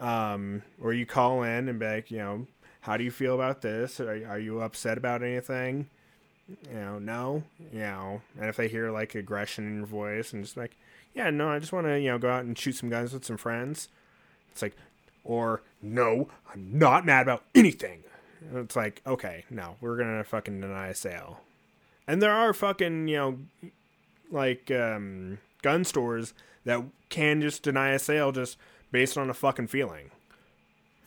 [0.00, 2.46] um, where you call in and be like, you know,
[2.80, 4.00] how do you feel about this?
[4.00, 5.88] Are, are you upset about anything?
[6.68, 10.42] You know, no, you know, and if they hear like aggression in your voice and
[10.42, 10.76] just like,
[11.14, 13.24] yeah, no, I just want to, you know, go out and shoot some guns with
[13.24, 13.88] some friends.
[14.50, 14.74] It's like,
[15.24, 18.02] or no, I'm not mad about anything.
[18.48, 21.40] And It's like, okay, no, we're gonna fucking deny a sale.
[22.06, 23.38] And there are fucking, you know,
[24.30, 28.56] like um, gun stores that can just deny a sale just
[28.90, 30.10] based on a fucking feeling.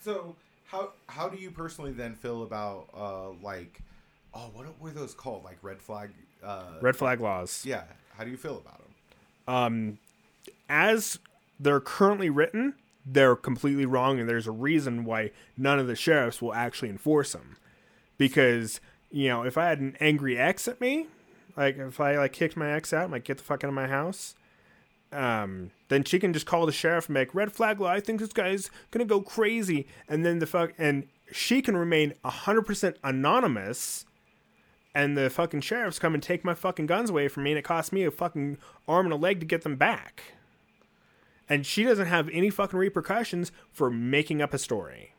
[0.02, 0.36] So,
[0.68, 3.80] how how do you personally then feel about, uh, like,
[4.34, 5.44] oh, what were those called?
[5.44, 6.12] Like, red flag?
[6.44, 7.64] Uh, Red flag laws.
[7.66, 7.84] Yeah.
[8.18, 9.56] How do you feel about them?
[9.56, 9.98] Um,
[10.68, 11.20] as
[11.60, 12.74] they're currently written,
[13.06, 17.34] they're completely wrong, and there's a reason why none of the sheriffs will actually enforce
[17.34, 17.58] them.
[18.18, 18.80] Because
[19.12, 21.08] you know, if I had an angry ex at me,
[21.56, 23.74] like if I like kicked my ex out, I'm like get the fuck out of
[23.74, 24.36] my house.
[25.12, 27.90] Um, then she can just call the sheriff and make red flag law.
[27.90, 32.14] I think this guy's gonna go crazy, and then the fuck, and she can remain
[32.24, 34.06] hundred percent anonymous
[34.96, 37.64] and the fucking sheriffs come and take my fucking guns away from me and it
[37.64, 40.36] costs me a fucking arm and a leg to get them back.
[41.50, 45.14] And she doesn't have any fucking repercussions for making up a story.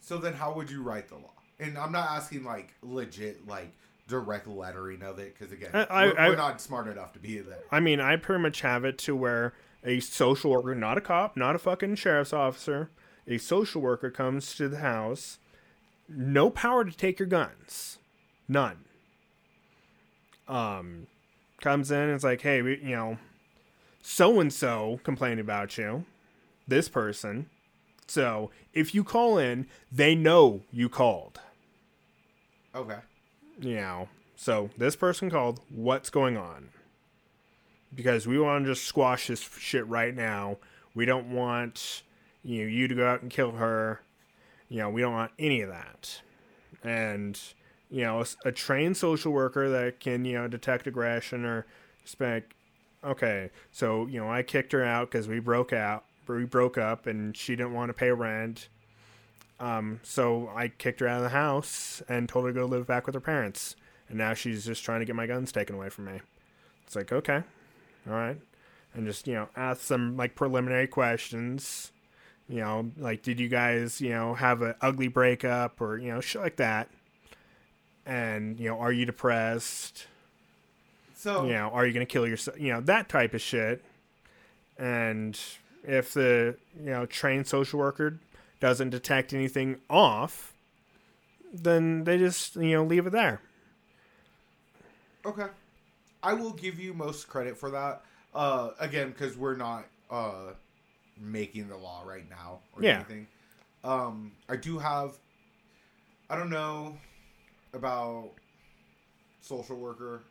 [0.00, 1.30] So then, how would you write the law?
[1.60, 3.72] And I'm not asking like legit like
[4.08, 7.18] direct lettering of it because again, I- I- we're, I- we're not smart enough to
[7.18, 7.58] be there.
[7.70, 9.52] I mean, I pretty much have it to where
[9.84, 12.90] a social worker, not a cop, not a fucking sheriff's officer,
[13.26, 15.38] a social worker comes to the house,
[16.08, 17.98] no power to take your guns,
[18.48, 18.78] none.
[20.48, 21.06] Um,
[21.60, 23.18] comes in and it's like, hey, we, you know,
[24.08, 26.06] so and so complained about you,
[26.66, 27.50] this person.
[28.06, 31.40] So if you call in, they know you called.
[32.74, 33.00] Okay.
[33.60, 35.60] You know, so this person called.
[35.68, 36.70] What's going on?
[37.94, 40.56] Because we want to just squash this shit right now.
[40.94, 42.02] We don't want
[42.42, 44.00] you know, you to go out and kill her.
[44.70, 46.22] You know, we don't want any of that.
[46.82, 47.38] And
[47.90, 51.66] you know, a trained social worker that can you know detect aggression or
[52.18, 52.54] like,
[53.04, 57.06] okay, so you know, I kicked her out because we broke out, we broke up,
[57.06, 58.68] and she didn't want to pay rent.
[59.60, 62.86] Um, so I kicked her out of the house and told her to go live
[62.86, 63.74] back with her parents.
[64.08, 66.20] And now she's just trying to get my guns taken away from me.
[66.86, 67.42] It's like, okay,
[68.08, 68.38] all right.
[68.94, 71.92] And just, you know, ask some like preliminary questions.
[72.48, 76.20] You know, like, did you guys, you know, have an ugly breakup or, you know,
[76.20, 76.88] shit like that?
[78.06, 80.06] And, you know, are you depressed?
[81.18, 82.60] So you know, are you going to kill yourself?
[82.60, 83.82] You know, that type of shit.
[84.78, 85.36] And
[85.82, 88.20] if the, you know, trained social worker
[88.60, 90.54] doesn't detect anything off,
[91.52, 93.40] then they just you know leave it there.
[95.26, 95.46] Okay.
[96.22, 98.02] I will give you most credit for that.
[98.32, 100.52] Uh, again, because we're not uh,
[101.20, 102.96] making the law right now or Yeah.
[102.96, 103.26] anything.
[103.82, 105.18] Um, I do have.
[106.30, 106.96] I don't know
[107.72, 108.30] about
[109.40, 110.22] social worker.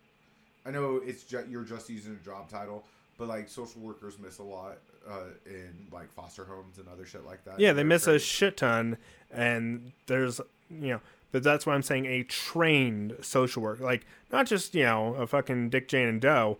[0.67, 2.84] I know it's ju- you're just using a job title,
[3.17, 7.25] but like social workers miss a lot uh, in like foster homes and other shit
[7.25, 7.60] like that.
[7.60, 8.97] Yeah, they miss a shit ton,
[9.32, 11.01] and there's you know,
[11.32, 15.25] but that's why I'm saying a trained social worker, like not just you know a
[15.25, 16.58] fucking Dick, Jane, and Doe.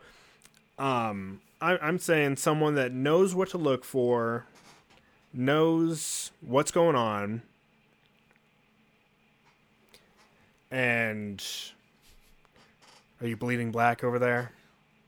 [0.80, 4.46] Um, I, I'm saying someone that knows what to look for,
[5.34, 7.42] knows what's going on,
[10.72, 11.44] and
[13.22, 14.52] are you bleeding black over there?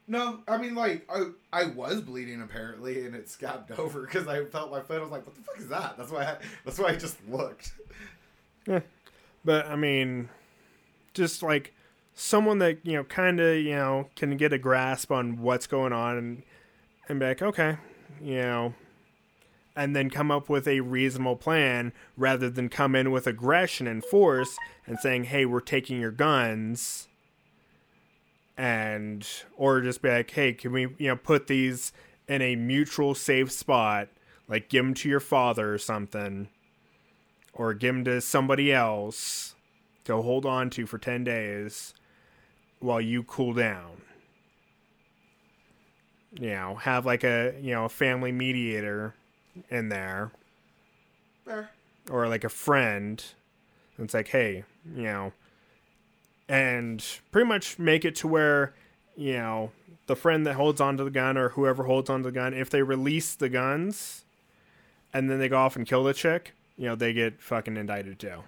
[0.08, 4.44] No, I mean like I I was bleeding apparently, and it scabbed over because I
[4.46, 4.98] felt my foot.
[4.98, 7.18] I was like, "What the fuck is that?" That's why I, that's why I just
[7.28, 7.74] looked.
[8.68, 8.80] Yeah,
[9.46, 10.30] But I mean,
[11.14, 11.74] just like
[12.16, 15.94] someone that you know, kind of you know, can get a grasp on what's going
[15.94, 16.44] on and
[17.08, 17.78] and be like, okay,
[18.20, 18.74] you know,
[19.76, 24.04] and then come up with a reasonable plan rather than come in with aggression and
[24.04, 27.08] force and saying, hey, we're taking your guns.
[28.60, 31.94] And or just be like, hey, can we you know put these
[32.28, 34.10] in a mutual safe spot,
[34.50, 36.50] like give them to your father or something
[37.54, 39.56] or give them to somebody else
[40.06, 41.94] to hold on to for 10 days
[42.80, 44.02] while you cool down.
[46.40, 49.16] You know, have like a, you know, a family mediator
[49.70, 50.32] in there
[52.10, 53.24] or like a friend.
[53.98, 54.64] And it's like, hey,
[54.96, 55.34] you know,
[56.50, 58.74] and pretty much make it to where,
[59.16, 59.72] you know,
[60.08, 62.82] the friend that holds onto the gun or whoever holds onto the gun, if they
[62.82, 64.26] release the guns
[65.14, 68.18] and then they go off and kill the chick, you know, they get fucking indicted
[68.18, 68.44] too.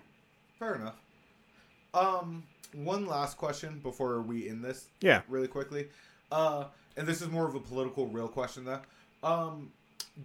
[0.57, 0.95] Fair enough.
[1.93, 4.87] Um, one last question before we end this.
[5.01, 5.21] Yeah.
[5.29, 5.89] Really quickly.
[6.31, 6.65] Uh,
[6.97, 8.81] and this is more of a political real question though.
[9.23, 9.71] Um,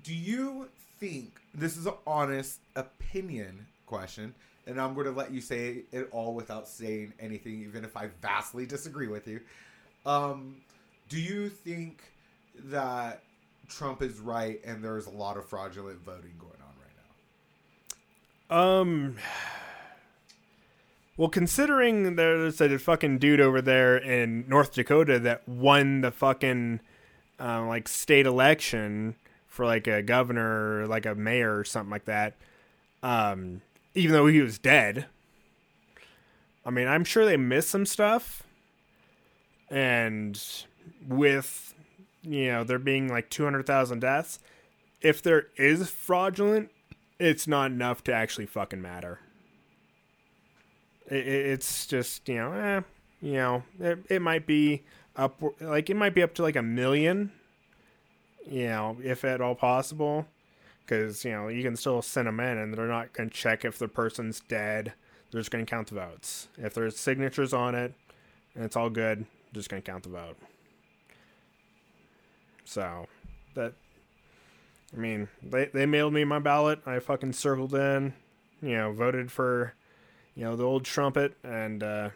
[0.02, 4.34] do you think this is an honest opinion question?
[4.66, 8.08] And I'm going to let you say it all without saying anything, even if I
[8.20, 9.40] vastly disagree with you.
[10.04, 10.56] Um,
[11.08, 12.02] do you think
[12.64, 13.22] that
[13.68, 16.96] Trump is right and there's a lot of fraudulent voting going on right
[18.50, 18.80] now?
[18.80, 19.16] Um.
[21.16, 26.80] Well, considering there's a fucking dude over there in North Dakota that won the fucking
[27.40, 29.14] uh, like state election
[29.46, 32.34] for like a governor, or like a mayor or something like that,
[33.02, 33.62] um,
[33.96, 35.06] even though he was dead.
[36.64, 38.42] I mean, I'm sure they missed some stuff,
[39.70, 40.40] and
[41.08, 41.74] with
[42.22, 44.38] you know there being like 200,000 deaths,
[45.00, 46.70] if there is fraudulent,
[47.18, 49.20] it's not enough to actually fucking matter.
[51.08, 52.80] It, it- it's just you know, eh,
[53.22, 54.82] you know, it, it might be
[55.16, 57.32] up like it might be up to like a million,
[58.50, 60.26] you know, if at all possible,
[60.86, 63.64] because you know you can still send them in and they're not going to check
[63.64, 64.92] if the person's dead.
[65.30, 66.48] They're just going to count the votes.
[66.56, 67.92] If there's signatures on it
[68.54, 70.36] and it's all good, just going to count the vote.
[72.64, 73.06] So
[73.54, 73.74] that
[74.94, 76.80] I mean, they they mailed me my ballot.
[76.86, 78.14] I fucking circled in,
[78.62, 79.74] you know, voted for,
[80.34, 82.10] you know, the old trumpet, and uh,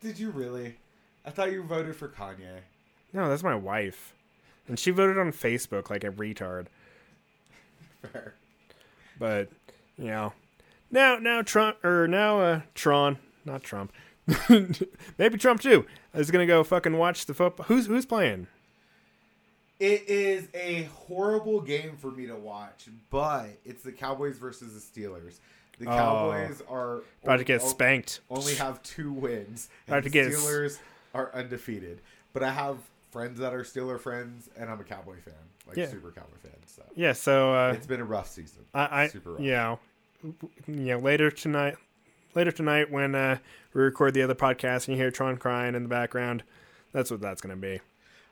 [0.00, 0.76] Did you really?
[1.24, 2.60] I thought you voted for Kanye.
[3.12, 4.14] no, that's my wife,
[4.66, 6.66] and she voted on Facebook like a retard.
[8.12, 8.34] Fair.
[9.18, 9.48] But
[9.96, 10.32] you know,
[10.90, 13.92] now now Trump or now uh Tron, not Trump,
[15.18, 17.66] maybe Trump too is gonna go fucking watch the football.
[17.66, 18.46] Who's who's playing?
[19.80, 24.80] It is a horrible game for me to watch, but it's the Cowboys versus the
[25.00, 25.38] Steelers.
[25.78, 25.96] The Oh.
[25.96, 28.18] Cowboys are About to get spanked.
[28.28, 29.68] Only have two wins.
[29.86, 30.78] About to the get s- Steelers
[31.14, 32.00] are undefeated.
[32.32, 32.78] But I have
[33.12, 35.34] friends that are Steeler friends, and I'm a Cowboy fan,
[35.68, 35.88] like Yeah.
[35.88, 36.24] super fan.
[36.66, 38.64] So Yeah, so uh, it's been a rough season.
[38.74, 39.40] I, I super rough.
[39.40, 39.78] you know,
[40.22, 40.32] you
[40.66, 41.76] know, later tonight,
[42.34, 43.38] later tonight when uh,
[43.74, 46.42] we record the other podcast and you hear Tron crying in the background,
[46.92, 47.80] that's what that's gonna be.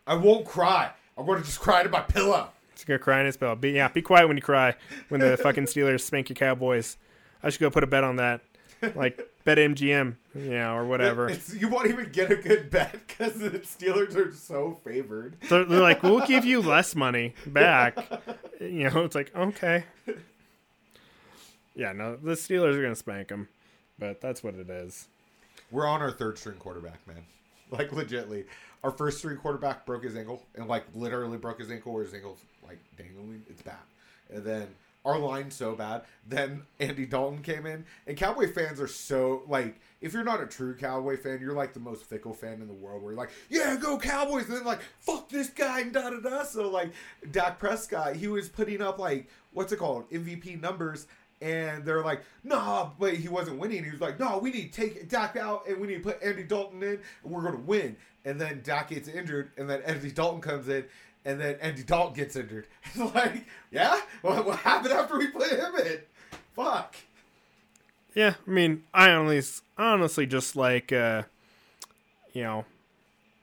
[0.06, 0.90] I won't cry.
[1.18, 2.50] I'm going to just cry to my pillow.
[2.74, 3.56] He's gonna cry in his pillow.
[3.56, 4.74] Be yeah, be quiet when you cry
[5.08, 6.98] when the fucking Steelers spank your Cowboys.
[7.42, 8.42] I should go put a bet on that,
[8.94, 11.28] like BetMGM, you know, or whatever.
[11.28, 15.36] It's, you won't even get a good bet because the Steelers are so favored.
[15.48, 17.96] So they're like, we'll give you less money back.
[18.60, 19.84] You know, it's like okay.
[21.74, 23.48] Yeah, no, the Steelers are gonna spank them,
[23.98, 25.06] but that's what it is.
[25.70, 27.24] We're on our third string quarterback, man.
[27.70, 28.44] Like legitly,
[28.84, 32.14] our first string quarterback broke his ankle and like literally broke his ankle where his
[32.14, 33.42] ankle's like dangling.
[33.48, 33.76] It's bad.
[34.32, 34.68] And then
[35.06, 36.02] our line so bad.
[36.28, 39.80] Then Andy Dalton came in, and Cowboy fans are so like.
[40.02, 42.74] If you're not a true Cowboy fan, you're like the most fickle fan in the
[42.74, 43.02] world.
[43.02, 46.20] Where you're like, yeah, go Cowboys, and then like, fuck this guy, and da da
[46.20, 46.42] da.
[46.44, 46.92] So like,
[47.30, 51.06] Dak Prescott, he was putting up like, what's it called, MVP numbers,
[51.40, 53.84] and they're like, nah, but he wasn't winning.
[53.84, 56.22] He was like, no, we need to take Dak out, and we need to put
[56.22, 57.96] Andy Dalton in, and we're gonna win.
[58.24, 60.84] And then Dak gets injured, and then Andy Dalton comes in,
[61.26, 62.66] and then Andy Dalton gets injured.
[62.94, 65.98] It's like, yeah, what, what happened after we put him in?
[66.54, 66.94] Fuck.
[68.14, 71.24] Yeah, I mean, I honestly, honestly just like, uh,
[72.32, 72.64] you know,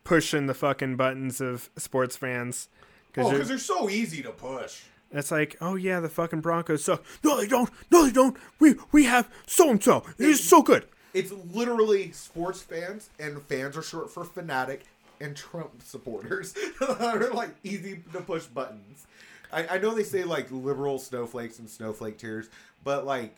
[0.03, 2.69] pushing the fucking buttons of sports fans.
[3.15, 4.83] Oh, because they're so easy to push.
[5.11, 7.03] It's like, oh yeah, the fucking Broncos suck.
[7.23, 7.69] No, they don't.
[7.91, 8.35] No, they don't.
[8.59, 10.03] We we have so and so.
[10.17, 10.87] Is so good.
[11.13, 14.85] It's literally sports fans, and fans are short for fanatic
[15.23, 16.53] and Trump supporters.
[16.99, 19.07] They're like easy to push buttons.
[19.51, 22.49] I, I know they say like liberal snowflakes and snowflake tears,
[22.83, 23.35] but like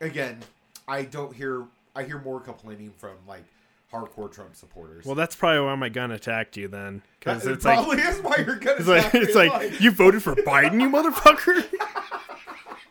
[0.00, 0.40] again,
[0.86, 1.64] I don't hear.
[1.96, 3.44] I hear more complaining from like
[3.92, 5.04] hardcore Trump supporters.
[5.04, 8.20] Well, that's probably why my gun attacked you then, because it it's like probably is
[8.20, 8.76] why you're gonna.
[8.78, 11.64] it's like it's like you voted for Biden, you motherfucker.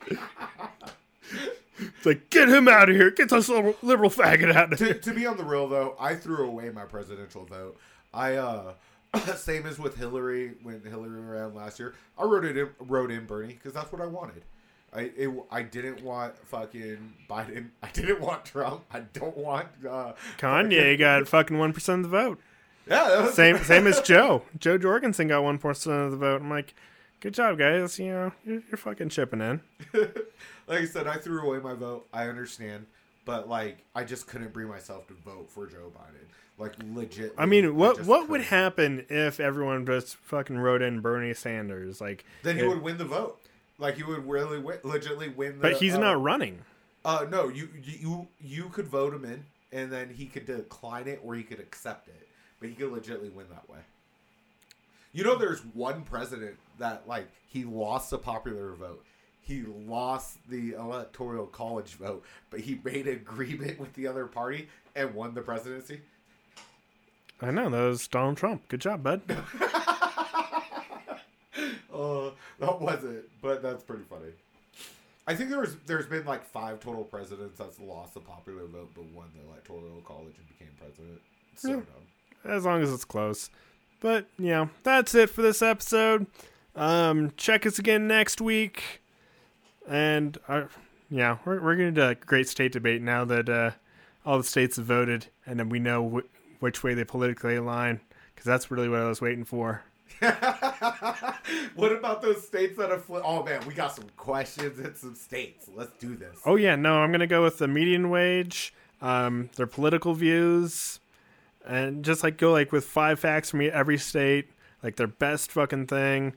[1.80, 3.12] it's like get him out of here.
[3.12, 4.94] Get this liberal, liberal faggot out of to, here.
[4.96, 7.78] to be on the real though, I threw away my presidential vote.
[8.14, 8.74] I uh
[9.36, 11.94] same as with Hillary when Hillary ran last year.
[12.18, 14.44] I wrote it in, wrote in Bernie because that's what I wanted.
[14.96, 17.70] I it, I didn't want fucking Biden.
[17.84, 18.84] I didn't want Trump.
[18.92, 22.40] I don't want uh Kanye got fucking one percent of the vote.
[22.88, 23.08] yeah.
[23.08, 24.44] That was, Same same as Joe.
[24.60, 26.42] Jo Jorgensen got one percent of the vote.
[26.42, 26.74] I'm like,
[27.22, 27.98] good job, guys.
[28.00, 29.62] You know, you're, you're fucking chipping in.
[30.68, 32.08] like I said, I threw away my vote.
[32.14, 32.86] I understand,
[33.26, 36.26] but like I just couldn't bring myself to vote for Joe Biden.
[36.58, 37.34] Like legit.
[37.38, 38.58] I mean, what just what would couldn't.
[38.60, 42.00] happen if everyone just fucking wrote in Bernie Sanders?
[42.00, 43.40] Like, Then he it- would win the vote.
[43.80, 45.54] Like he would really win, legitly win.
[45.58, 46.60] The, but he's uh, not running.
[47.04, 51.20] Uh, no, you you you could vote him in, and then he could decline it
[51.24, 52.28] or he could accept it,
[52.60, 53.80] but he could legitly win that way.
[55.12, 59.04] You know, there's one president that like he lost the popular vote.
[59.46, 64.70] He lost the electoral college vote, but he made an agreement with the other party
[64.96, 66.02] and won the presidency.
[67.42, 68.68] I know that was Donald Trump.
[68.70, 69.22] Good job, bud.
[71.94, 74.32] Uh, that wasn't, but that's pretty funny.
[75.28, 78.90] I think there was there's been like five total presidents that's lost the popular vote
[78.96, 81.22] but won the electoral college and became president.
[81.56, 81.76] So Yeah.
[81.76, 82.52] dumb.
[82.52, 83.52] as long as it's close.
[84.00, 86.26] But yeah, that's it for this episode.
[86.76, 89.02] Um, check us again next week,
[89.88, 90.64] and uh,
[91.10, 93.72] yeah, we're we're gonna do a great state debate now that uh,
[94.26, 98.00] all the states have voted, and then we know wh- which way they politically align,
[98.34, 99.84] because that's really what I was waiting for.
[101.76, 103.26] what about those states that are flipped?
[103.28, 105.70] Oh man, we got some questions and some states.
[105.74, 106.40] Let's do this.
[106.46, 111.00] Oh yeah, no, I'm gonna go with the median wage, um, their political views,
[111.66, 114.50] and just like go like with five facts from every state,
[114.82, 116.34] like their best fucking thing,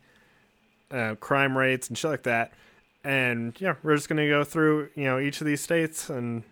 [0.90, 2.53] uh, crime rates and shit like that.
[3.07, 6.42] And yeah, we're just gonna go through you know each of these states, and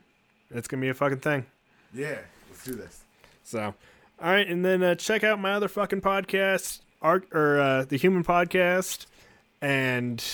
[0.52, 1.46] it's gonna be a fucking thing.
[1.92, 3.02] Yeah, let's do this.
[3.42, 3.74] So,
[4.22, 7.96] all right, and then uh, check out my other fucking podcast, Art or uh, the
[7.96, 9.06] Human Podcast,
[9.60, 10.24] and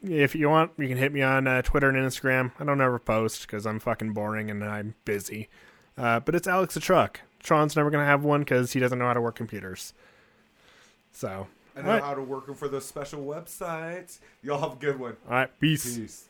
[0.00, 2.52] if you want, you can hit me on uh, Twitter and Instagram.
[2.60, 5.48] I don't ever post because I'm fucking boring and I'm busy.
[5.98, 7.22] Uh, but it's Alex the Truck.
[7.42, 9.92] Tron's never gonna have one because he doesn't know how to work computers.
[11.10, 14.18] So, I know right, how to work them for those special websites.
[14.42, 15.16] Y'all have a good one.
[15.28, 15.96] all right, peace.
[15.96, 16.24] Peace.